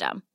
[0.00, 0.29] system.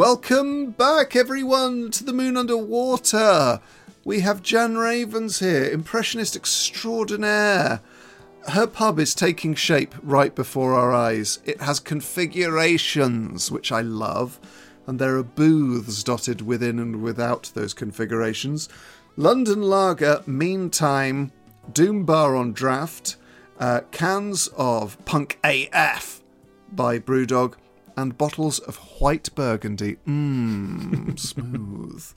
[0.00, 3.60] Welcome back, everyone, to the Moon Underwater.
[4.02, 7.82] We have Jan Ravens here, impressionist extraordinaire.
[8.48, 11.40] Her pub is taking shape right before our eyes.
[11.44, 14.40] It has configurations, which I love,
[14.86, 18.70] and there are booths dotted within and without those configurations.
[19.18, 21.30] London Lager, meantime,
[21.74, 23.16] Doom Bar on draft,
[23.58, 26.22] uh, cans of Punk AF
[26.72, 27.56] by Brewdog,
[28.00, 29.96] and bottles of white burgundy.
[30.06, 32.12] Mmm, smooth.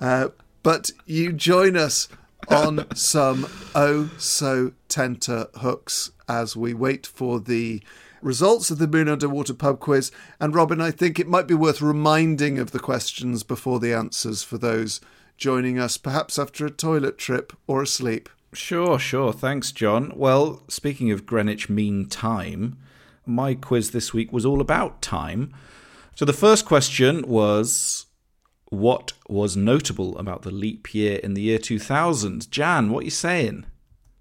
[0.00, 0.28] Uh,
[0.62, 2.08] but you join us
[2.48, 7.82] on some oh so tenter hooks as we wait for the
[8.20, 10.10] results of the Moon Underwater pub quiz.
[10.40, 14.42] And Robin, I think it might be worth reminding of the questions before the answers
[14.42, 15.00] for those
[15.36, 18.28] joining us, perhaps after a toilet trip or asleep.
[18.52, 19.32] Sure, sure.
[19.32, 20.12] Thanks, John.
[20.14, 22.76] Well, speaking of Greenwich Mean Time,
[23.26, 25.52] my quiz this week was all about time.
[26.14, 28.06] So the first question was
[28.66, 32.50] what was notable about the leap year in the year 2000?
[32.50, 33.66] Jan, what are you saying?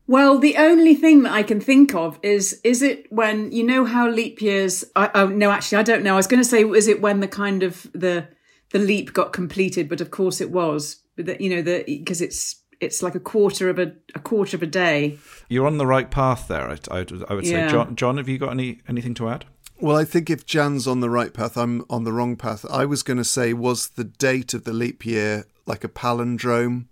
[0.08, 3.86] Well, the only thing that I can think of is is it when you know
[3.86, 4.84] how leap years?
[4.96, 6.14] I, oh no, actually, I don't know.
[6.14, 8.28] I was going to say, was it when the kind of the
[8.72, 9.88] the leap got completed?
[9.88, 10.98] But of course, it was.
[11.18, 14.64] That you know, the because it's it's like a quarter of a a quarter of
[14.64, 15.18] a day.
[15.48, 16.70] You're on the right path there.
[16.70, 17.70] I, I, I would say, Yeah.
[17.70, 17.96] John.
[17.96, 19.46] John, have you got any anything to add?
[19.80, 22.66] Well, I think if Jan's on the right path, I'm on the wrong path.
[22.70, 26.86] I was going to say, was the date of the leap year like a palindrome?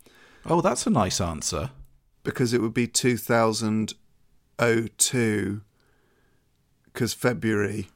[0.45, 1.69] Oh, that's a nice answer.
[2.23, 5.61] Because it would be 2002,
[6.85, 7.89] because February.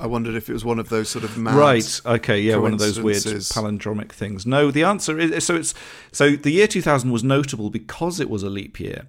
[0.00, 2.00] I wondered if it was one of those sort of mad right.
[2.06, 2.40] Okay.
[2.40, 2.56] Yeah.
[2.56, 4.46] One of those weird palindromic things.
[4.46, 4.70] No.
[4.70, 5.56] The answer is so.
[5.56, 5.74] It's
[6.12, 9.06] so the year 2000 was notable because it was a leap year.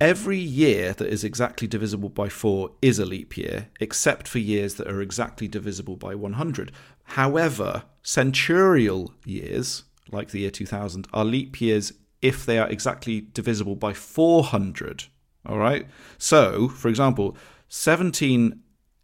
[0.00, 4.74] Every year that is exactly divisible by four is a leap year, except for years
[4.74, 6.70] that are exactly divisible by 100.
[7.04, 13.74] However, centurial years, like the year 2000, are leap years if they are exactly divisible
[13.74, 15.04] by 400.
[15.46, 15.86] All right.
[16.18, 17.36] So, for example,
[17.68, 18.60] 17,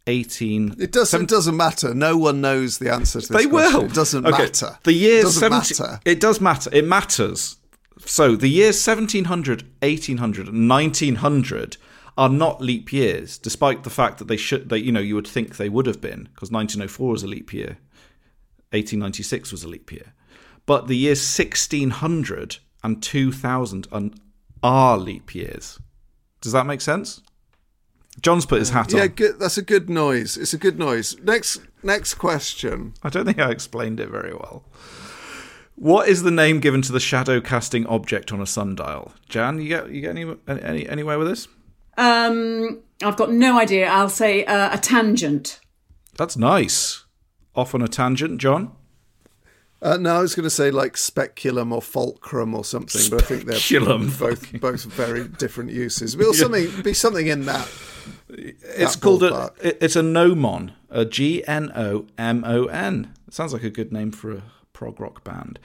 [0.07, 0.75] 18.
[0.79, 1.23] It doesn't.
[1.23, 1.93] It doesn't matter.
[1.93, 3.79] No one knows the answer to this They question.
[3.81, 3.85] will.
[3.85, 4.77] It doesn't Okay, matter.
[4.83, 5.99] The year it doesn't 17 matter.
[6.05, 6.69] It does matter.
[6.73, 7.57] It matters.
[8.05, 11.77] So the years 1700, 1800, and 1900
[12.17, 14.69] are not leap years, despite the fact that they should.
[14.69, 17.53] They, you know, you would think they would have been because 1904 was a leap
[17.53, 17.77] year,
[18.71, 20.13] 1896 was a leap year,
[20.65, 24.01] but the years 1600 and 2000 are,
[24.61, 25.79] are leap years.
[26.41, 27.21] Does that make sense?
[28.21, 29.07] John's put his hat Yeah, on.
[29.09, 30.37] good, that's a good noise.
[30.37, 31.17] It's a good noise.
[31.21, 32.93] Next, next question.
[33.03, 34.63] I don't think I explained it very well.
[35.75, 39.11] What is the name given to the shadow casting object on a sundial?
[39.27, 41.47] Jan, you get you get any, any anywhere with this?
[41.97, 43.87] Um, I've got no idea.
[43.87, 45.59] I'll say uh, a tangent.
[46.15, 47.05] That's nice.
[47.55, 48.71] Off on a tangent, John.
[49.83, 53.25] Uh, no, I was going to say like speculum or fulcrum or something, but I
[53.25, 56.15] think they're both both very different uses.
[56.15, 57.69] Will something be something in that?
[58.29, 59.29] It's that called a.
[59.31, 59.51] ballpark.
[59.61, 63.13] it- It's a gnomon, a G N O M O N.
[63.29, 65.59] Sounds like a good name for a prog rock band.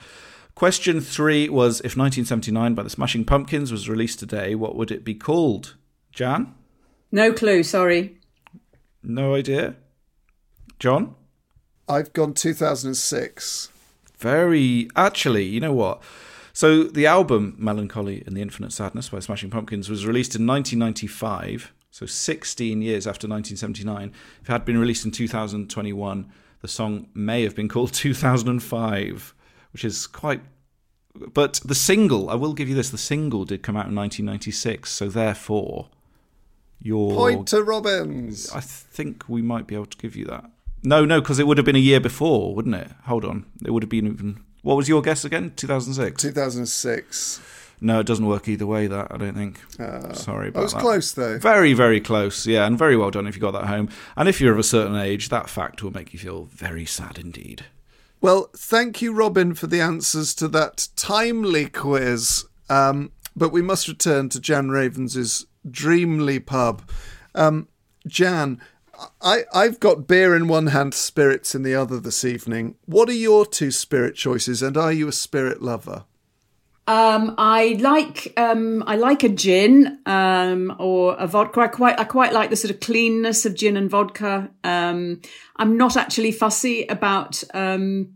[0.53, 5.05] Question three was if 1979 by the Smashing Pumpkins was released today, what would it
[5.05, 5.75] be called?
[6.11, 6.53] Jan,
[7.11, 7.63] No clue.
[7.63, 8.17] Sorry.
[9.01, 9.75] no idea.
[10.77, 11.15] John,
[11.87, 13.69] I've gone 2006.
[14.19, 15.45] Very actually.
[15.45, 16.01] You know what?
[16.53, 20.45] So the album Mellon Collie and the Infinite Sadness by Smashing Pumpkins was released in
[20.45, 24.11] 1995, so 16 years after 1979.
[24.41, 26.29] If it had been released in 2021,
[26.61, 29.33] the song may have been called 2005,
[29.71, 30.41] which is quite.
[31.33, 34.91] But the single, I will give you this: the single did come out in 1996,
[34.91, 35.87] so therefore,
[36.81, 38.51] your Point to Robbins.
[38.51, 40.49] I think we might be able to give you that.
[40.83, 42.89] No, no, because it would have been a year before, wouldn't it?
[43.05, 44.43] Hold on, it would have been even.
[44.61, 45.53] What was your guess again?
[45.55, 46.21] 2006.
[46.21, 47.41] 2006.
[47.81, 48.87] No, it doesn't work either way.
[48.87, 49.59] That I don't think.
[50.15, 50.81] Sorry about I was that.
[50.81, 51.37] close though.
[51.39, 52.45] Very, very close.
[52.45, 53.89] Yeah, and very well done if you got that home.
[54.17, 57.17] And if you're of a certain age, that fact will make you feel very sad
[57.17, 57.65] indeed.
[58.21, 62.45] Well, thank you, Robin, for the answers to that timely quiz.
[62.69, 66.81] Um, but we must return to Jan Ravens's Dreamly pub.
[67.33, 67.69] Um,
[68.07, 68.59] Jan,
[69.21, 72.75] I, I've got beer in one hand, spirits in the other this evening.
[72.85, 76.05] What are your two spirit choices, and are you a spirit lover?
[76.87, 81.61] Um, I like um, I like a gin um, or a vodka.
[81.61, 84.49] I quite I quite like the sort of cleanness of gin and vodka.
[84.63, 85.21] Um,
[85.57, 88.15] I'm not actually fussy about um,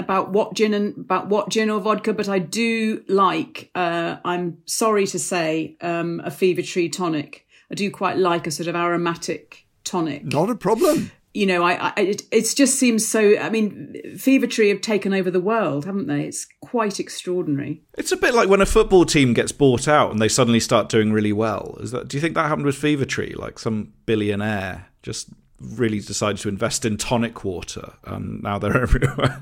[0.00, 3.70] about what gin and about what gin or vodka, but I do like.
[3.74, 7.46] Uh, I'm sorry to say, um, a fever tree tonic.
[7.70, 11.10] I do quite like a sort of aromatic tonic Not a problem.
[11.34, 13.38] you know, I, I it, it just seems so.
[13.38, 16.22] I mean, Fever Tree have taken over the world, haven't they?
[16.22, 17.82] It's quite extraordinary.
[17.96, 20.88] It's a bit like when a football team gets bought out and they suddenly start
[20.88, 21.76] doing really well.
[21.80, 22.08] Is that?
[22.08, 23.34] Do you think that happened with Fever Tree?
[23.36, 25.28] Like some billionaire just
[25.60, 29.40] really decided to invest in tonic water, and now they're everywhere.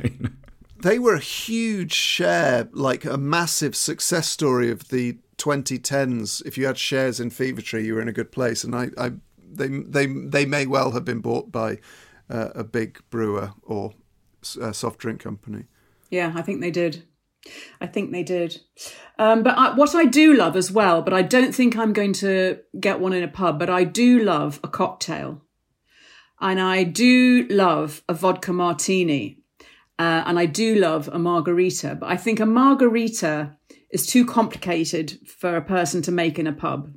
[0.82, 6.44] They were a huge share, like a massive success story of the 2010s.
[6.44, 8.62] If you had shares in Fever Tree, you were in a good place.
[8.64, 9.12] And I, I
[9.48, 11.78] they, they, they may well have been bought by
[12.28, 13.92] uh, a big brewer or
[14.42, 15.64] soft drink company.
[16.10, 17.04] Yeah, I think they did.
[17.80, 18.60] I think they did.
[19.18, 22.12] Um, but I, what I do love as well, but I don't think I'm going
[22.14, 25.42] to get one in a pub, but I do love a cocktail.
[26.40, 29.38] And I do love a vodka martini.
[29.98, 31.96] Uh, and I do love a margarita.
[31.98, 33.56] But I think a margarita
[33.90, 36.92] is too complicated for a person to make in a pub.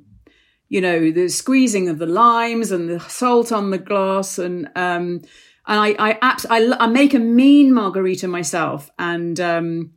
[0.70, 5.20] You know, the squeezing of the limes and the salt on the glass and, um,
[5.66, 8.90] and I, I, abs- I, I make a mean margarita myself.
[8.98, 9.92] And, um,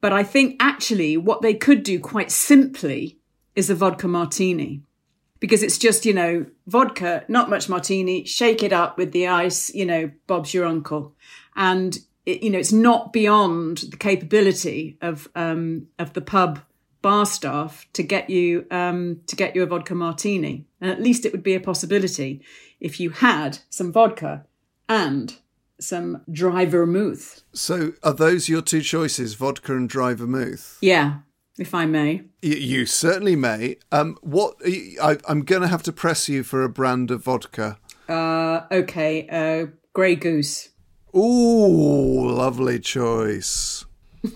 [0.00, 3.18] but I think actually what they could do quite simply
[3.56, 4.82] is a vodka martini
[5.40, 9.72] because it's just, you know, vodka, not much martini, shake it up with the ice,
[9.74, 11.14] you know, Bob's your uncle.
[11.56, 16.60] And, it, you know, it's not beyond the capability of, um, of the pub
[17.02, 20.66] bar staff to get you, um, to get you a vodka martini.
[20.80, 22.40] And at least it would be a possibility
[22.80, 24.44] if you had some vodka
[24.88, 25.36] and
[25.80, 27.42] some dry vermouth.
[27.52, 30.78] So, are those your two choices, vodka and dry vermouth?
[30.80, 31.18] Yeah,
[31.58, 32.22] if I may.
[32.42, 33.76] Y- You certainly may.
[33.92, 37.78] Um, what I, I'm going to have to press you for a brand of vodka.
[38.08, 40.70] Uh, okay, uh, Grey Goose.
[41.14, 43.84] Ooh, lovely choice.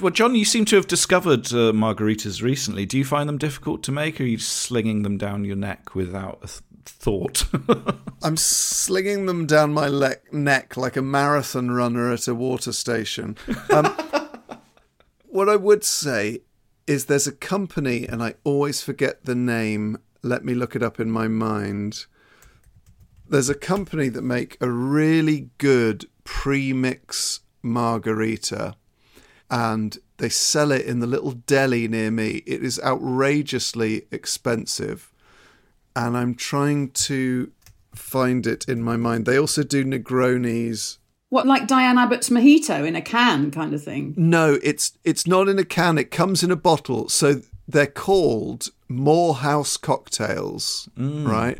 [0.00, 2.86] well, John, you seem to have discovered uh, margaritas recently.
[2.86, 5.94] Do you find them difficult to make, or are you slinging them down your neck
[5.94, 7.46] without a th- thought?
[8.22, 13.36] I'm slinging them down my le- neck like a marathon runner at a water station.
[13.70, 13.86] Um,
[15.26, 16.40] what I would say
[16.86, 19.98] is there's a company, and I always forget the name.
[20.22, 22.06] Let me look it up in my mind.
[23.28, 28.76] There's a company that make a really good pre-mix margarita,
[29.50, 32.42] and they sell it in the little deli near me.
[32.46, 35.12] It is outrageously expensive,
[35.94, 37.50] and I'm trying to
[37.94, 39.26] find it in my mind.
[39.26, 40.98] They also do Negronis.
[41.28, 44.14] What, like Diane Abbott's mojito in a can kind of thing?
[44.16, 45.98] No, it's it's not in a can.
[45.98, 47.08] It comes in a bottle.
[47.08, 51.26] So they're called Morehouse cocktails, mm.
[51.26, 51.58] right?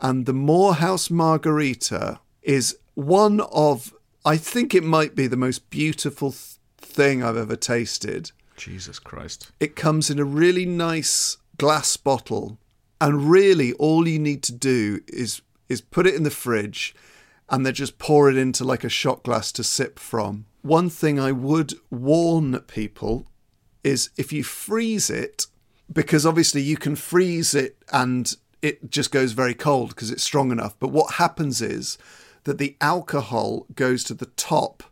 [0.00, 3.92] And the Morehouse margarita is one of
[4.24, 6.57] I think it might be the most beautiful th-
[6.88, 8.32] thing I've ever tasted.
[8.56, 9.52] Jesus Christ.
[9.60, 12.58] It comes in a really nice glass bottle,
[13.00, 16.94] and really all you need to do is is put it in the fridge,
[17.48, 20.46] and then just pour it into like a shot glass to sip from.
[20.62, 23.26] One thing I would warn people
[23.84, 25.46] is if you freeze it,
[25.92, 30.50] because obviously you can freeze it and it just goes very cold because it's strong
[30.50, 30.74] enough.
[30.78, 31.96] But what happens is
[32.44, 34.82] that the alcohol goes to the top.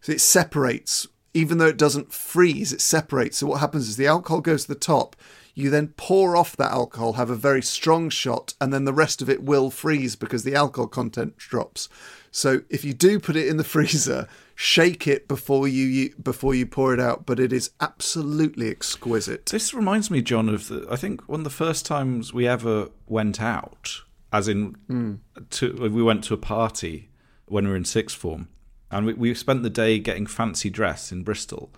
[0.00, 1.06] So it separates,
[1.36, 3.36] even though it doesn't freeze, it separates.
[3.38, 5.14] So what happens is the alcohol goes to the top.
[5.54, 9.22] You then pour off that alcohol, have a very strong shot, and then the rest
[9.22, 11.88] of it will freeze because the alcohol content drops.
[12.30, 16.54] So if you do put it in the freezer, shake it before you, you before
[16.54, 17.24] you pour it out.
[17.26, 19.46] But it is absolutely exquisite.
[19.46, 22.88] This reminds me, John, of the, I think one of the first times we ever
[23.06, 24.02] went out,
[24.32, 25.18] as in Mm.
[25.50, 27.08] to, we went to a party
[27.46, 28.48] when we were in sixth form,
[28.90, 31.70] and we, we spent the day getting fancy dressed in Bristol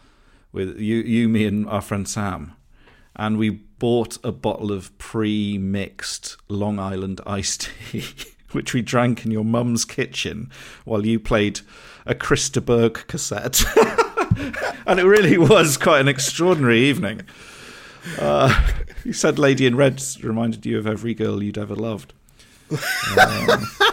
[0.53, 2.55] with you, you, me, and our friend Sam,
[3.17, 8.05] and we bought a bottle of pre-mixed Long Island iced tea.
[8.53, 10.51] Which we drank in your mum's kitchen
[10.87, 11.61] while you played
[12.07, 13.63] a Chris de Burgh cassette.
[14.87, 17.21] and it really was quite an extraordinary evening.
[18.19, 18.69] Uh,
[19.05, 22.15] you said Lady in Red reminded you of every girl you'd ever loved.
[22.71, 23.67] Um,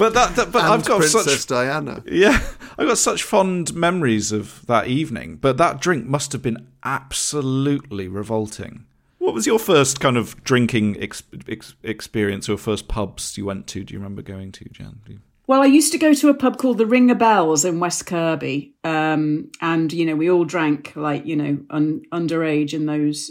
[0.00, 2.02] but that, that but and I've got Princess such Diana.
[2.06, 2.40] yeah,
[2.78, 5.36] I've got such fond memories of that evening.
[5.36, 8.86] But that drink must have been absolutely revolting.
[9.18, 13.66] What was your first kind of drinking ex- ex- experience or first pubs you went
[13.68, 13.84] to?
[13.84, 15.20] Do you remember going to, Jan?
[15.46, 18.06] Well, I used to go to a pub called the Ring of Bells in West
[18.06, 23.30] Kirby, um, and you know we all drank like you know un- underage in those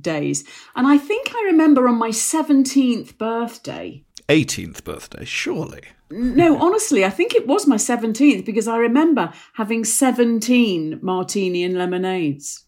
[0.00, 0.42] days.
[0.74, 4.02] And I think I remember on my seventeenth birthday.
[4.28, 5.82] 18th birthday, surely.
[6.10, 11.76] No, honestly, I think it was my seventeenth because I remember having seventeen martini and
[11.76, 12.64] lemonades.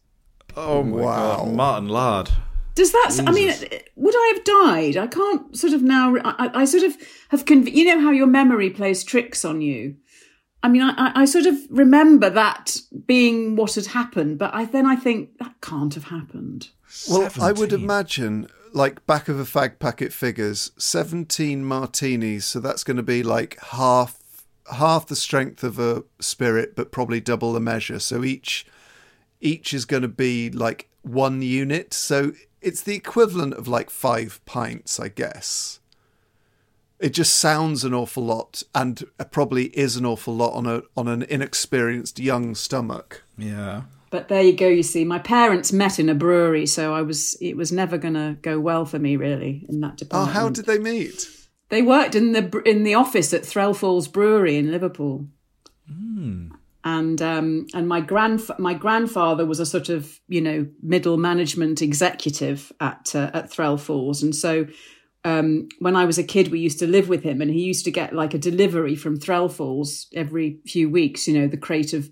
[0.57, 1.37] Oh my Wow.
[1.45, 2.31] god, Martin Lard.
[2.75, 3.23] Does that?
[3.27, 3.53] I mean,
[3.97, 4.97] would I have died?
[4.97, 6.17] I can't sort of now.
[6.25, 6.97] I, I sort of
[7.31, 7.45] have.
[7.45, 9.97] Conv- you know how your memory plays tricks on you.
[10.63, 14.67] I mean, I, I- I sort of remember that being what had happened, but I
[14.67, 16.69] then I think that can't have happened.
[17.09, 22.45] Well, I would imagine, like back of a fag packet figures, seventeen martinis.
[22.45, 24.19] So that's going to be like half
[24.73, 27.99] half the strength of a spirit, but probably double the measure.
[27.99, 28.67] So each
[29.41, 31.95] each is going to be like one unit.
[31.95, 35.81] So it's the equivalent of like five pints, I guess.
[36.99, 41.09] It just sounds an awful lot, and probably is an awful lot on a on
[41.09, 43.23] an inexperienced young stomach.
[43.39, 43.85] Yeah.
[44.11, 44.67] But there you go.
[44.67, 47.37] You see, my parents met in a brewery, so I was.
[47.41, 50.37] It was never going to go well for me, really, in that department.
[50.37, 51.29] Oh, how did they meet?
[51.69, 55.29] They worked in the in the office at Threlfalls Brewery in Liverpool.
[56.83, 61.81] And um, and my grand my grandfather was a sort of you know middle management
[61.81, 64.67] executive at uh, at Threlfalls, and so
[65.25, 67.85] um, when I was a kid, we used to live with him, and he used
[67.85, 71.29] to get like a delivery from Threlfalls every few weeks.
[71.29, 72.11] You know, the crate of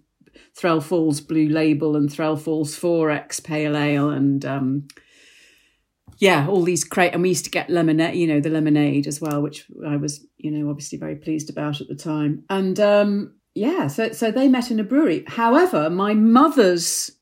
[0.59, 4.89] Threlfalls Blue Label and Threlfalls Forex Pale Ale, and um,
[6.19, 9.21] yeah, all these crate, and we used to get lemonade, you know, the lemonade as
[9.21, 12.45] well, which I was, you know, obviously very pleased about at the time.
[12.51, 15.25] And um, yeah, so so they met in a brewery.
[15.29, 17.13] However, my mother's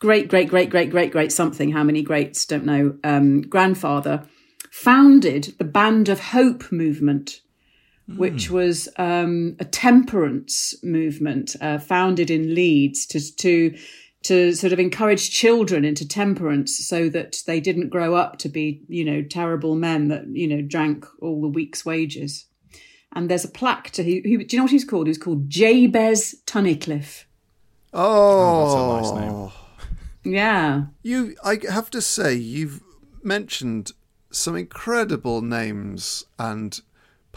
[0.00, 4.24] great, great, great, great, great, great something, how many greats, don't know, um, grandfather
[4.70, 7.40] founded the Band of Hope movement,
[8.16, 13.76] which was um, a temperance movement uh, founded in Leeds to to
[14.24, 18.82] to sort of encourage children into temperance so that they didn't grow up to be
[18.88, 22.46] you know terrible men that you know drank all the week's wages.
[23.12, 25.06] And there's a plaque to who, who do you know what he's called?
[25.06, 27.24] He's called Jabez Tunnicliffe.
[27.92, 29.50] Oh, that's a nice name.
[30.24, 30.84] Yeah.
[31.02, 32.82] You, I have to say, you've
[33.22, 33.92] mentioned
[34.30, 36.80] some incredible names and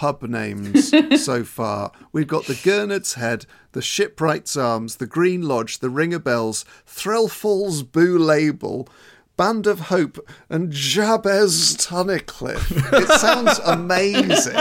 [0.02, 0.92] pub names
[1.24, 1.92] so far.
[2.12, 6.66] We've got the Gurnard's Head, the Shipwright's Arms, the Green Lodge, the Ring of Bells,
[6.88, 8.90] Threlfalls Boo Label,
[9.38, 10.18] Band of Hope,
[10.50, 12.72] and Jabez Tunnicliffe.
[12.94, 14.56] It sounds amazing.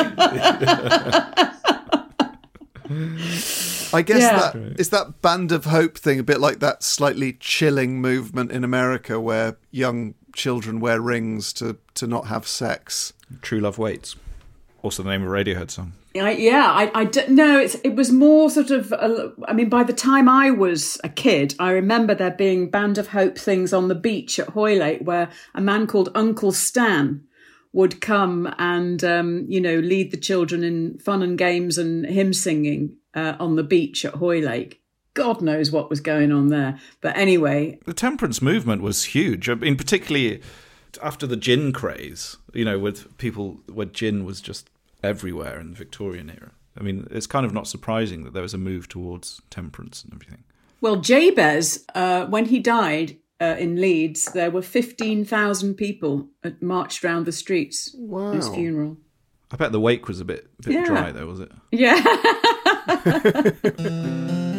[3.92, 4.36] I guess Yeah.
[4.52, 8.62] that is that band of hope thing, a bit like that slightly chilling movement in
[8.62, 13.14] America where young children wear rings to, to not have sex.
[13.40, 14.16] True Love Waits.
[14.82, 15.92] Also the name of a Radiohead song.
[16.14, 17.58] I, yeah, I, I don't know.
[17.58, 18.92] It's it was more sort of.
[18.92, 22.98] A, I mean, by the time I was a kid, I remember there being Band
[22.98, 27.24] of Hope things on the beach at Hoylake, where a man called Uncle Stan
[27.72, 32.32] would come and um, you know lead the children in fun and games and hymn
[32.32, 34.80] singing uh, on the beach at Hoylake.
[35.12, 39.48] God knows what was going on there, but anyway, The temperance movement was huge.
[39.48, 40.40] I mean, particularly
[41.02, 44.69] after the gin craze, you know, with people where gin was just
[45.02, 46.52] everywhere in the Victorian era.
[46.78, 50.12] I mean, it's kind of not surprising that there was a move towards temperance and
[50.14, 50.44] everything.
[50.80, 57.04] Well, Jabez, uh, when he died uh, in Leeds, there were 15,000 people that marched
[57.04, 58.96] round the streets at his funeral.
[59.52, 60.84] I bet the wake was a bit bit Yeah.
[60.84, 61.50] dry though, was it?
[61.72, 62.00] Yeah.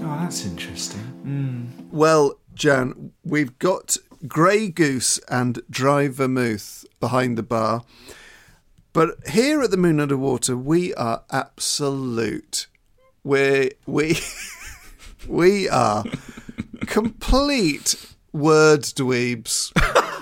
[0.00, 1.88] Oh, that's interesting.
[1.90, 3.96] Well, Jan, we've got
[4.26, 7.84] Grey Goose and Dry Vermouth behind the bar.
[8.92, 12.66] But here at the Moon Underwater, we are absolute.
[13.22, 14.18] We we
[15.28, 16.02] we are
[16.86, 17.94] complete
[18.32, 19.70] word dweebs.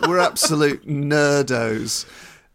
[0.07, 2.05] We're absolute nerdos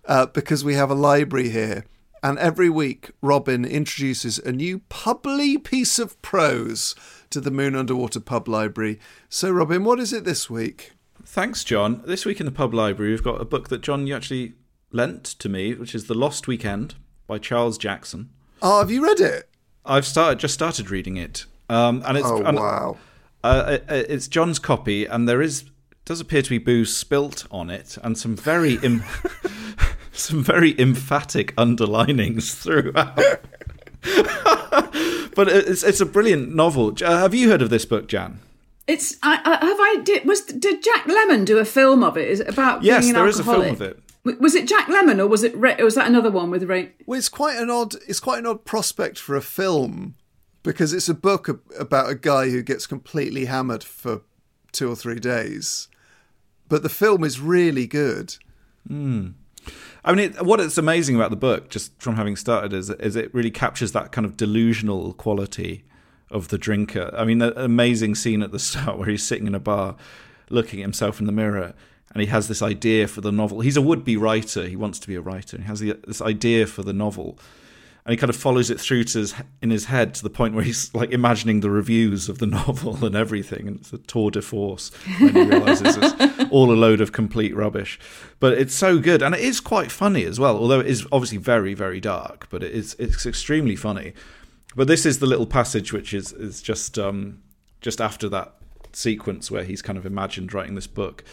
[0.06, 1.86] uh, because we have a library here.
[2.22, 6.94] And every week, Robin introduces a new publi piece of prose
[7.32, 9.00] to the Moon Underwater Pub Library.
[9.30, 10.92] So, Robin, what is it this week?
[11.26, 12.02] Thanks, John.
[12.06, 14.54] This week in the pub library, we've got a book that John you actually
[14.92, 16.96] lent to me, which is The Lost Weekend
[17.28, 18.30] by Charles Jackson.
[18.62, 19.48] Oh, have you read it?
[19.86, 22.98] I've started just started reading it, um, and it's Oh, and, wow.
[23.44, 25.66] uh, it- it's John's copy, and there is
[26.06, 29.04] does appear to be booze spilt on it, and some very em-
[30.12, 33.18] some very emphatic underlinings throughout.
[35.36, 36.96] but it's it's a brilliant novel.
[37.04, 38.40] Uh, have you heard of this book, Jan?
[38.88, 42.28] It's I, I have I did was did Jack Lemmon do a film of it?
[42.30, 43.82] Is it about Yes, being an there is a film alcoholic?
[43.82, 44.40] of it.
[44.42, 46.92] Was it Jack Lemmon or was it Ray, or was that another one with Ray?
[47.06, 47.96] Well, it's quite an odd.
[48.08, 50.16] It's quite an odd prospect for a film
[50.64, 51.48] because it's a book
[51.80, 54.22] about a guy who gets completely hammered for
[54.72, 55.88] two or three days,
[56.70, 58.36] but the film is really good.
[60.04, 63.16] I mean, it, what it's amazing about the book, just from having started, is is
[63.16, 65.84] it really captures that kind of delusional quality
[66.32, 67.14] of the drinker.
[67.16, 69.96] I mean, the amazing scene at the start where he's sitting in a bar,
[70.50, 71.74] looking at himself in the mirror,
[72.14, 73.62] and he has this idea for the novel.
[73.62, 74.68] He's a would-be writer.
[74.68, 75.58] He wants to be a writer.
[75.58, 77.38] He has the, this idea for the novel,
[78.06, 80.56] and he kind of follows it through to his, in his head to the point
[80.56, 84.32] where he's like imagining the reviews of the novel and everything, and it's a tour
[84.32, 88.00] de force when he realizes it's all a load of complete rubbish.
[88.40, 90.58] But it's so good, and it is quite funny as well.
[90.58, 94.14] Although it is obviously very, very dark, but it is it's extremely funny.
[94.76, 97.42] But this is the little passage which is is just um,
[97.82, 98.54] just after that
[98.94, 101.24] sequence where he's kind of imagined writing this book.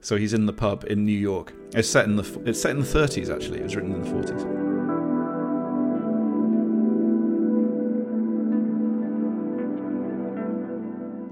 [0.00, 1.52] So he's in the pub in New York.
[1.74, 3.60] It's set in the it's set in the 30s actually.
[3.60, 4.59] It was written in the 40s.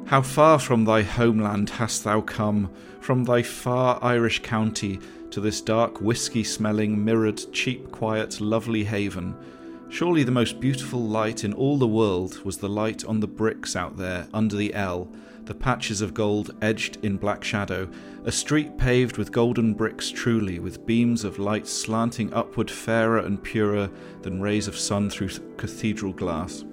[0.08, 5.60] How far from thy homeland hast thou come, from thy far Irish county, to this
[5.60, 9.34] dark whisky smelling, mirrored, cheap, quiet, lovely haven?
[9.90, 13.76] Surely the most beautiful light in all the world was the light on the bricks
[13.76, 15.12] out there under the L,
[15.44, 17.86] the patches of gold edged in black shadow,
[18.24, 23.42] a street paved with golden bricks truly, with beams of light slanting upward fairer and
[23.42, 23.90] purer
[24.22, 26.64] than rays of sun through cathedral glass.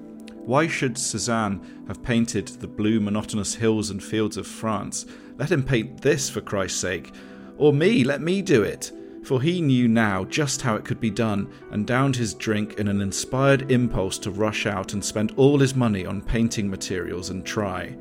[0.45, 5.07] Why should Cezanne have painted the blue, monotonous hills and fields of France?
[5.39, 7.11] Let him paint this, for Christ's sake.
[7.57, 8.91] Or me, let me do it.
[9.23, 12.87] For he knew now just how it could be done, and downed his drink in
[12.87, 17.43] an inspired impulse to rush out and spend all his money on painting materials and
[17.43, 17.97] try.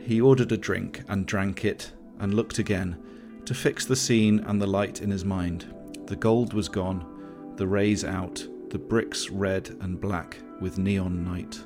[0.00, 2.98] He ordered a drink and drank it, and looked again,
[3.46, 5.74] to fix the scene and the light in his mind.
[6.06, 11.60] The gold was gone, the rays out, the bricks red and black with neon night.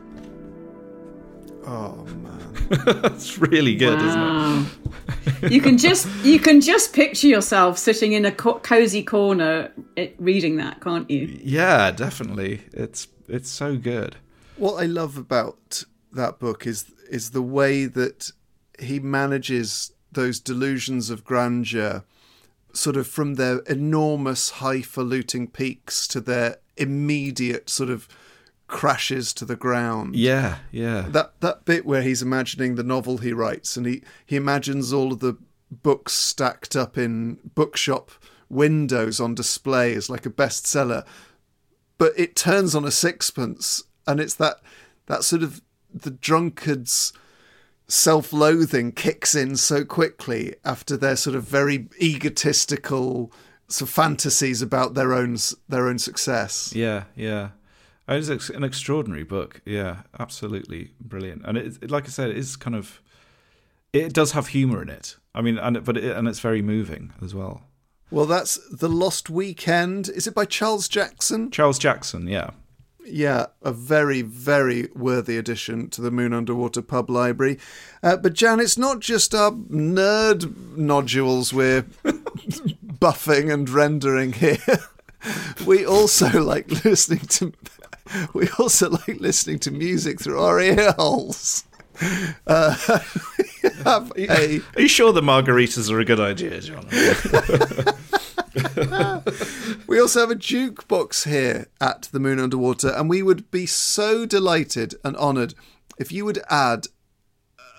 [1.67, 2.55] Oh man,
[3.03, 4.67] That's really good, isn't
[5.43, 5.53] it?
[5.53, 10.11] You can just you can just picture yourself sitting in a co- cozy corner eh,
[10.19, 11.41] reading that, can't you?
[11.43, 12.61] Yeah, definitely.
[12.75, 14.17] It's it's so good.
[14.59, 18.33] what I love about that book is is the way that
[18.79, 22.05] he manages those delusions of grandeur,
[22.75, 28.09] sort of from their enormous highfalutin peaks to their immediate sort of
[28.67, 30.15] crashes to the ground.
[30.15, 31.07] Yeah, yeah.
[31.09, 35.13] that that bit where he's imagining the novel he writes and he he imagines all
[35.13, 35.37] of the
[35.71, 38.11] books stacked up in bookshop
[38.49, 41.05] windows on display as like a bestseller
[41.99, 44.61] but it turns on a sixpence and it's that
[45.07, 45.61] that sort of
[45.93, 47.13] the drunkard's
[47.89, 53.33] self-loathing kicks in so quickly after their sort of very egotistical
[53.69, 55.37] sort of fantasies about their own
[55.69, 57.51] their own success Yeah, yeah.
[58.11, 59.61] Oh, It's an extraordinary book.
[59.67, 61.43] Yeah, absolutely brilliant.
[61.45, 63.01] And it, it- like I said, it is kind of
[63.93, 65.17] it does have humor in it.
[65.35, 67.63] I mean, and but it, and it's very moving as well.
[68.11, 72.51] well that's the lost weekend is it by charles jackson Charles Jackson, yeah.
[73.11, 77.59] Yeah, a very, very worthy addition to the Moon Underwater Pub Library.
[78.03, 81.83] Uh, but Jan, it's not just our nerd nodules we're
[83.01, 84.59] buffing and rendering here.
[85.67, 87.53] we also like listening to.
[88.33, 91.65] We also like listening to music through our ear holes.
[92.47, 92.77] Uh,
[93.63, 96.87] we have a Are you sure the margaritas are a good idea, John?
[99.87, 104.27] We also have a jukebox here at the Moon Underwater, and we would be so
[104.27, 105.55] delighted and honoured
[105.99, 106.89] if you would add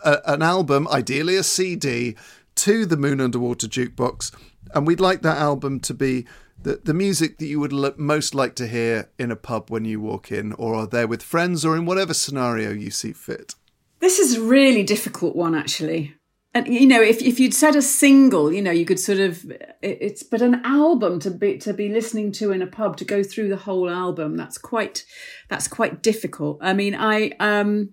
[0.04, 2.16] a, an album, ideally a CD,
[2.56, 4.32] to the Moon Underwater jukebox.
[4.74, 6.26] And we'd like that album to be
[6.62, 9.86] the, the music that you would l- most like to hear in a pub when
[9.86, 13.56] you walk in, or are there with friends, or in whatever scenario you see fit.
[14.00, 16.16] This is a really difficult one, actually.
[16.54, 19.50] And you know, if if you'd said a single, you know, you could sort of
[19.52, 23.06] it- it's but an album to be to be listening to in a pub to
[23.06, 24.36] go through the whole album.
[24.36, 25.06] That's quite
[25.48, 26.58] that's quite difficult.
[26.62, 27.90] I mean, I um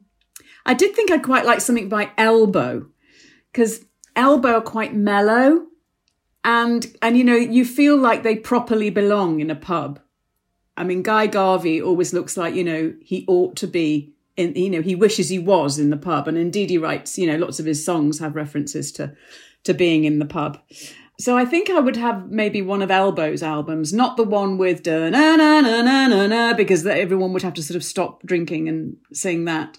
[0.64, 2.86] I did think I'd quite like something by Elbow
[3.52, 3.84] because
[4.16, 5.66] Elbow are quite mellow,
[6.42, 10.00] and and you know you feel like they properly belong in a pub.
[10.78, 14.70] I mean, Guy Garvey always looks like, you know, he ought to be in, you
[14.70, 16.28] know, he wishes he was in the pub.
[16.28, 19.14] And indeed he writes, you know, lots of his songs have references to,
[19.64, 20.58] to being in the pub.
[21.18, 24.82] So I think I would have maybe one of Elbow's albums, not the one with
[24.82, 28.22] da na na na na na na, because everyone would have to sort of stop
[28.22, 29.78] drinking and sing that.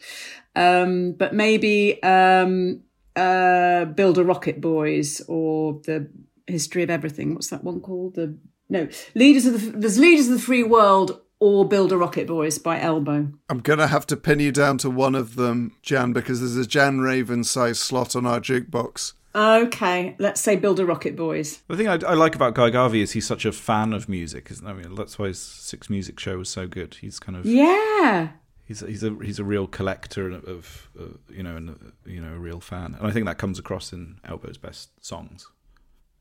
[0.56, 2.82] Um, but maybe, um,
[3.16, 6.10] uh, Build a Rocket Boys or the
[6.48, 7.34] History of Everything.
[7.34, 8.16] What's that one called?
[8.16, 8.38] The
[8.70, 12.58] no leaders of the there's leaders of the free world or Build a Rocket Boys
[12.58, 13.30] by Elbow.
[13.50, 16.58] I'm going to have to pin you down to one of them, Jan, because there's
[16.58, 19.14] a Jan Raven size slot on our jukebox.
[19.36, 21.62] Okay, let's say Build a Rocket Boys.
[21.68, 24.48] The thing I, I like about Guy Garvey is he's such a fan of music,
[24.50, 26.96] isn't I mean that's why his Six Music Show was so good.
[27.02, 28.30] He's kind of Yeah.
[28.66, 31.74] he's he's a he's a real collector of, of uh, you know and uh,
[32.06, 35.48] you know a real fan, and I think that comes across in Elbow's best songs.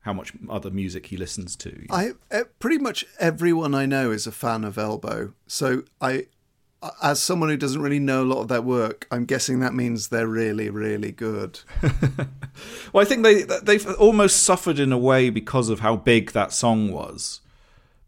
[0.06, 1.84] How much other music he listens to.
[1.90, 5.32] I eh, pretty much everyone I know is a fan of Elbow.
[5.48, 6.26] So I,
[7.02, 10.08] as someone who doesn't really know a lot of their work, I'm guessing that means
[10.08, 11.58] they're really, really good.
[12.92, 16.54] Well, I think they they've almost suffered in a way because of how big that
[16.54, 17.40] song was,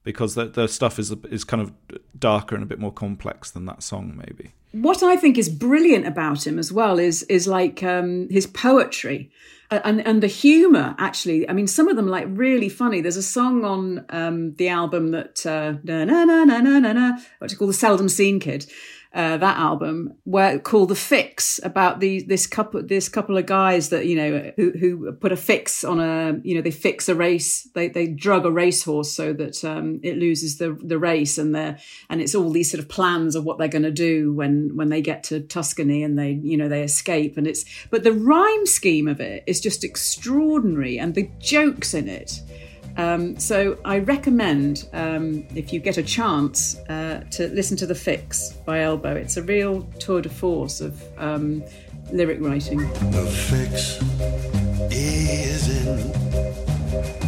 [0.08, 1.70] because the, the stuff is is kind of
[2.18, 4.54] darker and a bit more complex than that song, maybe.
[4.72, 9.30] What I think is brilliant about him as well is is like um, his poetry
[9.70, 10.94] uh, and and the humor.
[10.98, 13.02] Actually, I mean, some of them like really funny.
[13.02, 16.92] There's a song on um, the album that uh, na na na na na na
[16.94, 18.64] na what's it called, the Seldom Seen Kid.
[19.14, 23.88] Uh, that album where called the fix about the this couple this couple of guys
[23.88, 27.14] that you know who who put a fix on a you know they fix a
[27.14, 31.54] race they they drug a racehorse so that um, it loses the the race and
[31.54, 31.74] they
[32.10, 34.90] and it's all these sort of plans of what they're going to do when when
[34.90, 38.66] they get to Tuscany and they you know they escape and it's but the rhyme
[38.66, 42.42] scheme of it is just extraordinary and the jokes in it
[42.98, 47.94] um, so I recommend, um, if you get a chance, uh, to listen to The
[47.94, 49.14] Fix by Elbow.
[49.14, 51.62] It's a real tour de force of um,
[52.12, 52.78] lyric writing.
[53.10, 54.02] The fix
[54.90, 56.12] is in.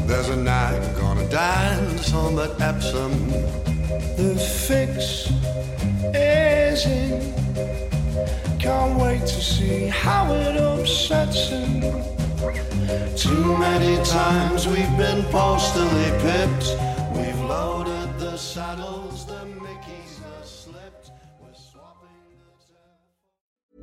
[0.07, 3.13] There's a night gonna dance on that Epsom.
[4.17, 4.35] The
[4.67, 5.31] fix
[6.15, 8.59] is in.
[8.59, 11.81] Can't wait to see how it upsets him.
[12.41, 16.75] Too many times we've been postally pipped.
[17.15, 21.11] We've loaded the saddles, the Mickeys are slipped.
[21.39, 22.09] We're swapping
[23.77, 23.83] the.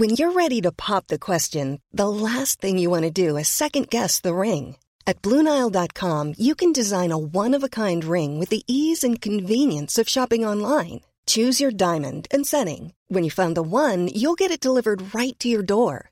[0.00, 3.48] When you're ready to pop the question, the last thing you want to do is
[3.48, 4.78] second guess the ring.
[5.06, 9.20] At Bluenile.com, you can design a one of a kind ring with the ease and
[9.20, 11.02] convenience of shopping online.
[11.24, 12.94] Choose your diamond and setting.
[13.06, 16.11] When you find the one, you'll get it delivered right to your door.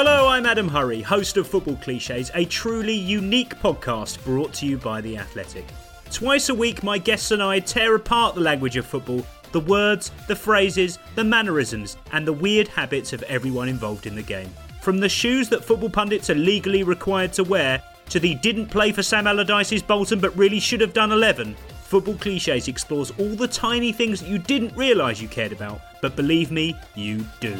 [0.00, 4.78] Hello, I'm Adam Hurrey, host of Football Cliches, a truly unique podcast brought to you
[4.78, 5.64] by The Athletic.
[6.12, 10.12] Twice a week, my guests and I tear apart the language of football, the words,
[10.28, 14.48] the phrases, the mannerisms, and the weird habits of everyone involved in the game.
[14.82, 18.92] From the shoes that football pundits are legally required to wear, to the didn't play
[18.92, 23.48] for Sam Allardyce's Bolton but really should have done 11, Football Cliches explores all the
[23.48, 27.56] tiny things that you didn't realise you cared about, but believe me, you do.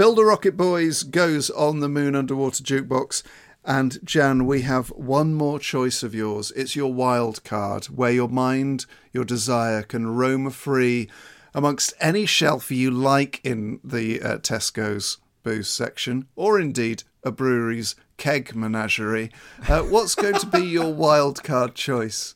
[0.00, 3.22] Build a Rocket Boys goes on the Moon Underwater Jukebox.
[3.66, 6.50] And Jan, we have one more choice of yours.
[6.56, 11.10] It's your wild card, where your mind, your desire can roam free
[11.52, 17.94] amongst any shelf you like in the uh, Tesco's booze section, or indeed a brewery's
[18.16, 19.30] keg menagerie.
[19.68, 22.34] Uh, what's going to be your wild card choice?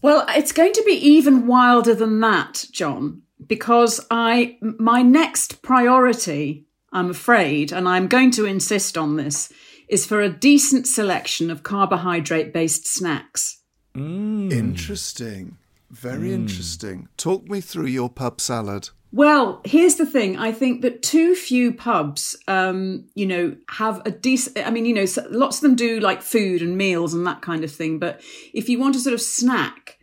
[0.00, 6.66] Well, it's going to be even wilder than that, John, because I my next priority,
[6.92, 9.52] I'm afraid, and I'm going to insist on this,
[9.88, 13.62] is for a decent selection of carbohydrate based snacks.
[13.94, 15.56] Interesting.
[15.90, 17.08] Very interesting.
[17.16, 18.90] Talk me through your pub salad.
[19.10, 20.36] Well, here's the thing.
[20.36, 24.58] I think that too few pubs, um, you know, have a decent.
[24.66, 27.64] I mean, you know, lots of them do like food and meals and that kind
[27.64, 27.98] of thing.
[27.98, 28.20] But
[28.52, 29.98] if you want a sort of snack,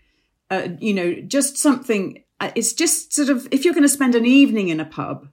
[0.49, 2.23] uh, you know, just something.
[2.39, 5.27] Uh, It's just sort of if you're going to spend an evening in a pub,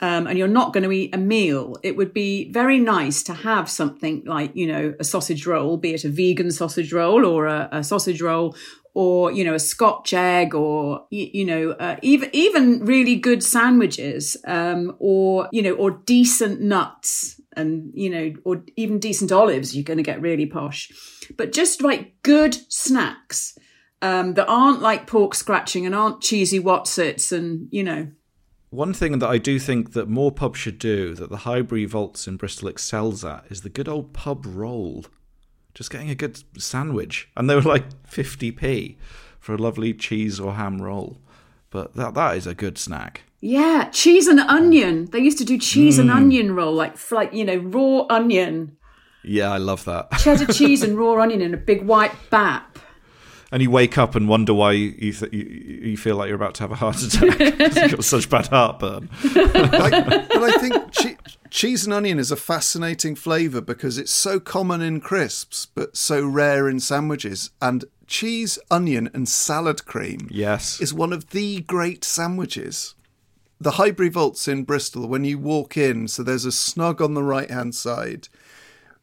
[0.00, 3.32] um, and you're not going to eat a meal, it would be very nice to
[3.32, 7.46] have something like, you know, a sausage roll, be it a vegan sausage roll or
[7.46, 8.54] a, a sausage roll,
[8.92, 13.42] or you know, a Scotch egg, or y- you know, uh, even even really good
[13.42, 19.74] sandwiches, um, or you know, or decent nuts, and you know, or even decent olives.
[19.74, 20.90] You're going to get really posh,
[21.36, 23.56] but just like good snacks.
[24.02, 28.08] Um, that aren't like pork scratching and aren't cheesy Wotsits and you know
[28.68, 32.28] One thing that I do think that more pubs should do, that the Highbury Vaults
[32.28, 35.06] in Bristol excels at, is the good old pub roll.
[35.74, 37.28] Just getting a good sandwich.
[37.36, 38.96] And they were like 50p
[39.40, 41.18] for a lovely cheese or ham roll.
[41.70, 43.22] But that that is a good snack.
[43.40, 45.06] Yeah, cheese and onion.
[45.06, 48.76] They used to do cheese and onion roll, like like you know raw onion,
[49.24, 50.10] Yeah, I love that.
[50.18, 52.78] cheddar cheese and raw onion in a big white bap.
[53.52, 55.42] And you wake up and wonder why you you, th- you
[55.90, 58.46] you feel like you're about to have a heart attack because you've got such bad
[58.48, 59.08] heartburn.
[59.24, 61.16] I, but I think che-
[61.50, 66.24] cheese and onion is a fascinating flavour because it's so common in crisps, but so
[66.26, 67.50] rare in sandwiches.
[67.62, 70.80] And cheese, onion, and salad cream Yes.
[70.80, 72.94] is one of the great sandwiches.
[73.60, 77.22] The Highbury Vaults in Bristol, when you walk in, so there's a snug on the
[77.22, 78.28] right hand side,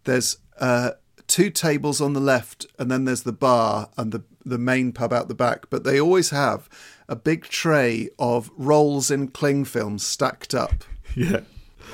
[0.03, 0.91] there's uh,
[1.33, 5.11] two tables on the left, and then there's the bar and the, the main pub
[5.11, 5.69] out the back.
[5.71, 6.69] But they always have
[7.09, 10.83] a big tray of rolls in cling film stacked up
[11.15, 11.41] Yeah.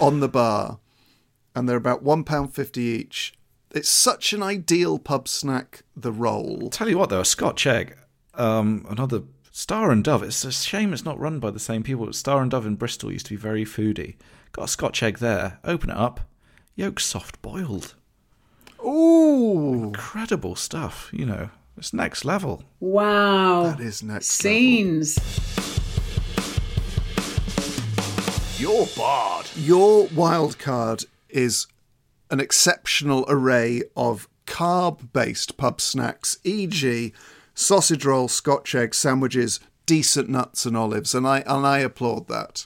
[0.02, 0.80] on the bar,
[1.56, 3.34] and they're about one pound fifty each.
[3.72, 5.84] It's such an ideal pub snack.
[5.96, 6.70] The roll.
[6.70, 7.96] Tell you what, though, a Scotch egg,
[8.34, 9.22] um, another
[9.52, 10.24] Star and Dove.
[10.24, 12.12] It's a shame it's not run by the same people.
[12.14, 14.16] Star and Dove in Bristol used to be very foodie.
[14.52, 15.60] Got a Scotch egg there.
[15.64, 16.22] Open it up.
[16.76, 17.96] Yolk soft boiled.
[18.90, 21.10] Ooh, Incredible stuff.
[21.14, 22.64] You know, it's next level.
[22.80, 24.58] Wow, that is next level.
[24.60, 25.18] scenes.
[28.60, 29.48] You're barred.
[29.56, 31.68] Your wild card is
[32.30, 37.14] an exceptional array of carb-based pub snacks, e.g.,
[37.54, 42.66] sausage roll, Scotch egg sandwiches, decent nuts and olives, and I and I applaud that.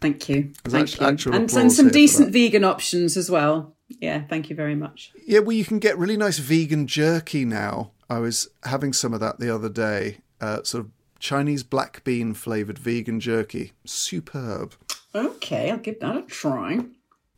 [0.00, 3.73] Thank you, There's thank act- you, actual and, and some decent vegan options as well.
[3.88, 5.12] Yeah, thank you very much.
[5.26, 7.92] Yeah, well, you can get really nice vegan jerky now.
[8.08, 10.18] I was having some of that the other day.
[10.40, 13.72] Uh, sort of Chinese black bean flavored vegan jerky.
[13.84, 14.74] Superb.
[15.14, 16.80] Okay, I'll give that a try.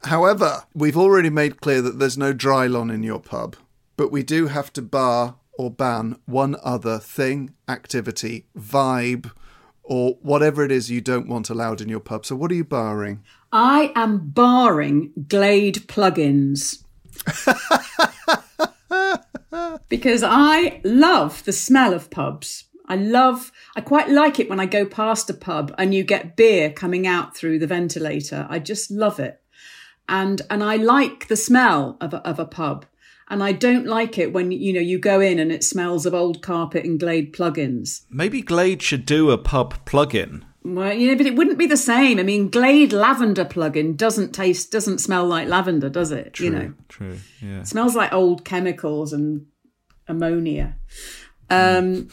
[0.05, 3.57] However, we've already made clear that there's no Dralon in your pub,
[3.97, 9.31] but we do have to bar or ban one other thing, activity, vibe,
[9.83, 12.27] or whatever it is you don't want allowed in your pub.
[12.27, 13.23] So, what are you barring?
[13.53, 16.83] I am barring Glade plugins.
[19.89, 22.65] because I love the smell of pubs.
[22.89, 26.37] I love, I quite like it when I go past a pub and you get
[26.37, 28.47] beer coming out through the ventilator.
[28.49, 29.43] I just love it.
[30.09, 32.87] And, and I like the smell of a, of a pub.
[33.29, 36.15] And I don't like it when, you know, you go in and it smells of
[36.15, 38.03] old carpet and Glade plugins.
[38.09, 40.45] Maybe Glade should do a pub plug-in.
[40.75, 42.19] Well, you know, but it wouldn't be the same.
[42.19, 46.33] I mean, Glade lavender plug-in doesn't taste, doesn't smell like lavender, does it?
[46.33, 47.61] True, you know, true, yeah.
[47.61, 49.47] it smells like old chemicals and
[50.09, 50.77] ammonia.
[51.51, 52.09] Um,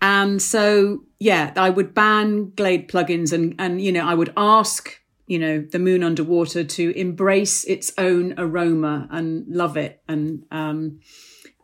[0.00, 4.98] and so, yeah, I would ban Glade plugins and, and, you know, I would ask,
[5.26, 11.00] you know, the moon underwater to embrace its own aroma and love it and, um,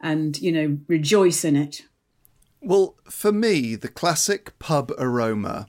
[0.02, 1.82] and, you know, rejoice in it.
[2.60, 5.68] Well, for me, the classic pub aroma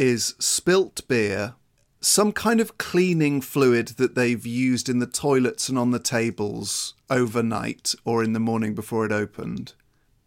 [0.00, 1.52] is spilt beer,
[2.00, 6.94] some kind of cleaning fluid that they've used in the toilets and on the tables
[7.10, 9.74] overnight or in the morning before it opened.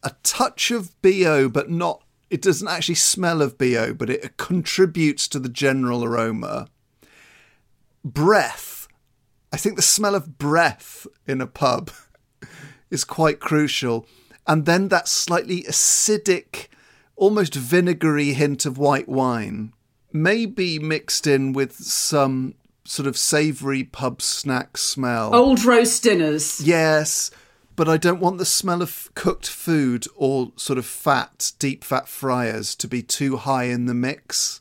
[0.04, 5.28] A touch of BO, but not, it doesn't actually smell of BO, but it contributes
[5.30, 6.68] to the general aroma.
[8.06, 8.88] Breath.
[9.52, 11.90] I think the smell of breath in a pub
[12.92, 14.06] is quite crucial.
[14.46, 16.68] And then that slightly acidic,
[17.16, 19.74] almost vinegary hint of white wine,
[20.12, 25.34] maybe mixed in with some sort of savoury pub snack smell.
[25.34, 26.62] Old roast dinners.
[26.62, 27.32] Yes,
[27.76, 32.08] but I don't want the smell of cooked food or sort of fat, deep fat
[32.08, 34.60] fryers to be too high in the mix.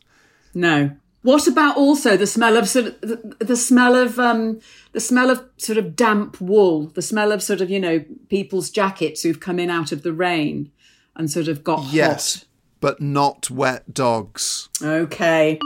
[0.54, 0.92] No.
[1.22, 4.60] What about also the smell of sort of the, the smell of um
[4.90, 8.70] the smell of sort of damp wool, the smell of sort of you know people's
[8.70, 10.72] jackets who've come in out of the rain
[11.16, 12.44] and sort of got Yes,
[12.80, 14.68] but not wet dogs.
[14.82, 15.58] Okay.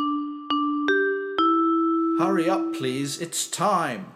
[2.18, 3.20] Hurry up, please.
[3.20, 4.12] It's time.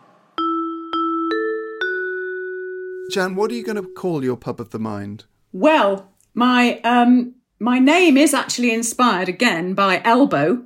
[3.10, 5.24] Jan, what are you going to call your pub of the mind?
[5.52, 10.64] Well, my um my name is actually inspired again by Elbow.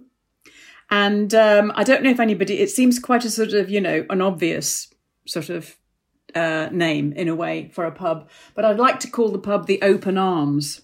[0.91, 4.07] And um, I don't know if anybody, it seems quite a sort of, you know,
[4.11, 4.93] an obvious
[5.27, 5.77] sort of
[6.35, 9.67] uh, name in a way for a pub, but I'd like to call the pub
[9.67, 10.83] the Open Arms.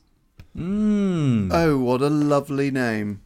[0.56, 1.50] Mmm.
[1.52, 3.20] Oh, what a lovely name.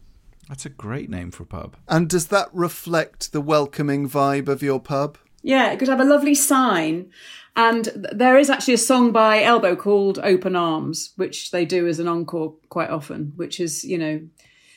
[0.49, 1.77] That's a great name for a pub.
[1.89, 5.17] And does that reflect the welcoming vibe of your pub?
[5.43, 7.11] Yeah, it could have a lovely sign.
[7.57, 11.99] And there is actually a song by Elbow called Open Arms, which they do as
[11.99, 14.21] an encore quite often, which is, you know,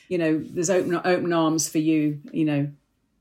[0.08, 2.70] you know, there's open open arms for you, you know,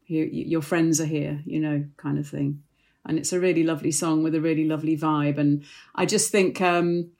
[0.06, 2.64] you, your friends are here, you know, kind of thing.
[3.08, 5.38] And it's a really lovely song with a really lovely vibe.
[5.38, 5.64] And
[5.96, 7.12] I just think, um,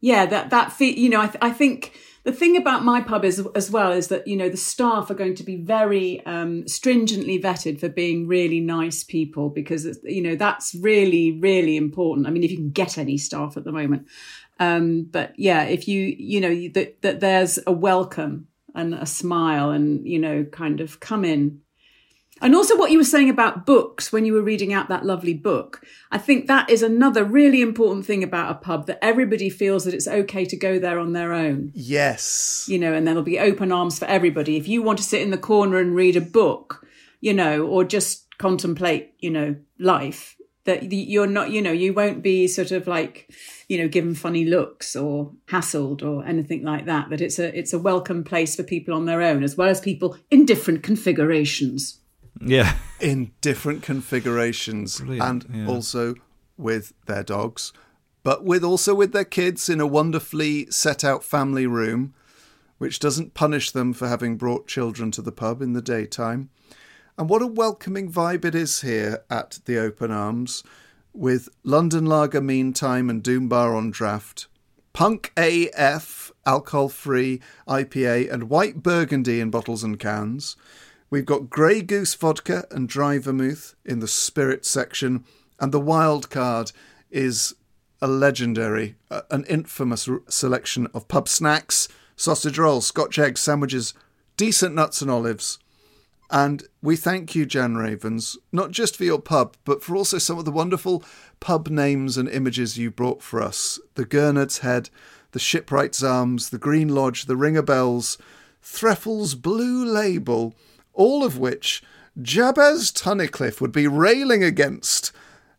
[0.00, 3.24] yeah, that that fe- you know, I, th- I think the thing about my pub
[3.24, 6.68] is as well is that you know the staff are going to be very um,
[6.68, 12.26] stringently vetted for being really nice people because you know that's really really important.
[12.26, 14.06] I mean, if you can get any staff at the moment,
[14.60, 19.70] um, but yeah, if you you know that that there's a welcome and a smile
[19.70, 21.62] and you know kind of come in
[22.40, 25.34] and also, what you were saying about books when you were reading out that lovely
[25.34, 29.84] book, I think that is another really important thing about a pub that everybody feels
[29.84, 31.72] that it's okay to go there on their own.
[31.74, 32.66] Yes.
[32.68, 34.56] You know, and there'll be open arms for everybody.
[34.56, 36.86] If you want to sit in the corner and read a book,
[37.20, 40.36] you know, or just contemplate, you know, life,
[40.68, 43.32] that you're not, you know, you won't be sort of like,
[43.68, 47.08] you know, given funny looks or hassled or anything like that.
[47.08, 49.80] That it's a it's a welcome place for people on their own, as well as
[49.80, 51.98] people in different configurations.
[52.40, 52.76] Yeah.
[53.00, 55.66] in different configurations Brilliant, and yeah.
[55.66, 56.14] also
[56.56, 57.72] with their dogs,
[58.22, 62.14] but with also with their kids in a wonderfully set out family room,
[62.78, 66.50] which doesn't punish them for having brought children to the pub in the daytime.
[67.16, 70.62] And what a welcoming vibe it is here at the Open Arms,
[71.12, 74.46] with London Lager Meantime and Doom Bar on draft,
[74.92, 80.56] Punk AF alcohol free IPA and White Burgundy in bottles and cans.
[81.10, 85.24] We've got Grey Goose vodka and dry vermouth in the spirit section,
[85.58, 86.72] and the wild card
[87.10, 87.54] is
[88.02, 93.94] a legendary, uh, an infamous r- selection of pub snacks, sausage rolls, Scotch eggs, sandwiches,
[94.36, 95.58] decent nuts and olives.
[96.30, 100.38] And we thank you, Jan Ravens, not just for your pub, but for also some
[100.38, 101.02] of the wonderful
[101.40, 103.80] pub names and images you brought for us.
[103.94, 104.90] The Gurnard's Head,
[105.32, 108.18] the Shipwright's Arms, the Green Lodge, the Ring o' Bells,
[108.62, 110.54] Threlfalls Blue Label,
[110.98, 111.82] all of which
[112.20, 115.12] Jabez Tunnicliffe would be railing against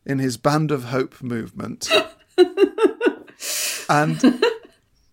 [0.05, 1.89] in his Band of Hope movement.
[3.89, 4.43] and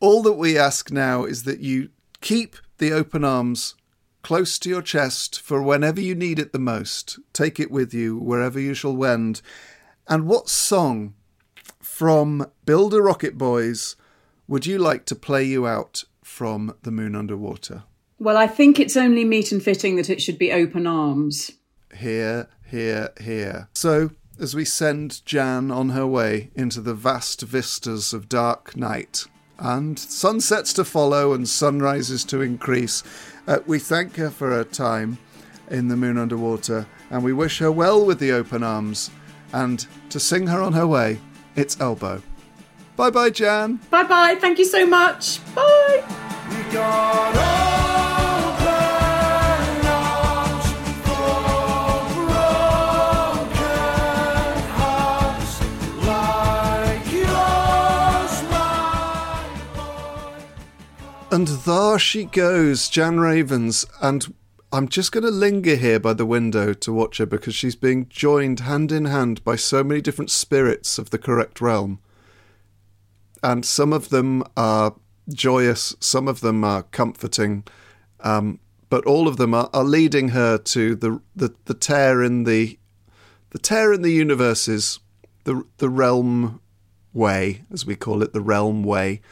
[0.00, 3.76] all that we ask now is that you keep the open arms
[4.22, 7.20] close to your chest for whenever you need it the most.
[7.32, 9.40] Take it with you wherever you shall wend.
[10.08, 11.14] And what song
[11.80, 13.94] from Build a Rocket Boys,
[14.48, 17.84] would you like to play you out from The Moon Under Water?
[18.18, 21.52] Well, I think it's only meet and fitting that it should be open arms.
[21.94, 23.68] Here, here, here.
[23.74, 24.10] So,
[24.40, 29.24] as we send Jan on her way into the vast vistas of dark night,
[29.58, 33.02] and sunsets to follow and sunrises to increase,
[33.46, 35.18] uh, we thank her for her time
[35.70, 39.10] in the Moon Under Water, and we wish her well with the open arms.
[39.52, 41.20] And to sing her on her way,
[41.54, 42.22] it's Elbow.
[42.96, 43.80] Bye bye, Jan.
[43.90, 44.36] Bye bye.
[44.40, 45.38] Thank you so much.
[45.54, 46.25] Bye.
[61.36, 63.84] And there she goes, Jan Ravens.
[64.00, 64.34] And
[64.72, 68.08] I'm just going to linger here by the window to watch her because she's being
[68.08, 72.00] joined hand in hand by so many different spirits of the correct realm.
[73.42, 74.94] And some of them are
[75.28, 77.64] joyous, some of them are comforting,
[78.20, 82.44] um, but all of them are, are leading her to the, the, the tear in
[82.44, 82.78] the
[83.50, 84.98] the tear in the universes,
[85.44, 86.60] the the realm
[87.12, 89.22] way, as we call it, the realm way,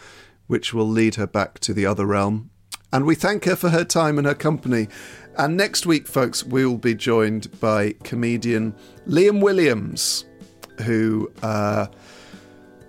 [0.47, 2.51] which will lead her back to the other realm.
[2.93, 4.89] And we thank her for her time and her company.
[5.37, 8.75] And next week, folks, we will be joined by comedian
[9.07, 10.25] Liam Williams,
[10.83, 11.89] who, uh,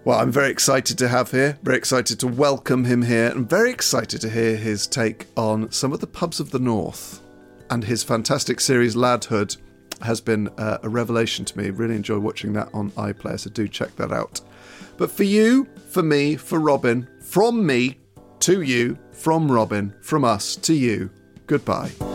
[0.06, 3.72] well, I'm very excited to have here, very excited to welcome him here, and very
[3.72, 7.22] excited to hear his take on some of the pubs of the North.
[7.72, 9.58] And his fantastic series, Ladhood,
[10.03, 11.72] has been uh, a revelation to me.
[11.72, 14.41] Really enjoy watching that on iPlayer, so do check that out.
[14.97, 17.97] But for you, for me, for Robin, from me
[18.41, 21.10] to you, from Robin, from us to you,
[21.47, 22.14] goodbye.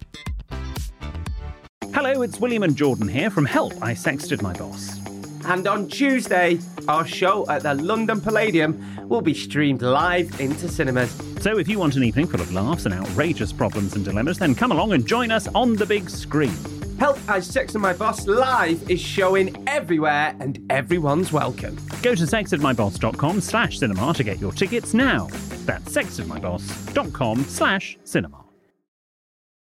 [1.93, 4.97] Hello, it's William and Jordan here from Help, I Sexted My Boss.
[5.45, 11.13] And on Tuesday, our show at the London Palladium will be streamed live into cinemas.
[11.41, 14.55] So if you want an evening full of laughs and outrageous problems and dilemmas, then
[14.55, 16.55] come along and join us on the big screen.
[16.97, 21.75] Help I Sexted My Boss Live is showing everywhere and everyone's welcome.
[22.01, 25.27] Go to sexedmyboss.com slash cinema to get your tickets now.
[25.65, 28.40] That's sexedmyboss.com slash cinema.